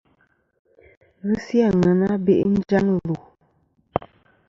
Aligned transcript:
Visi 1.25 1.57
àŋena 1.69 2.09
be'i 2.25 2.47
njaŋ 2.53 2.85
lù. 3.07 3.15